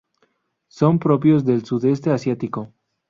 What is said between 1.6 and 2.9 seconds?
Sudeste Asiático.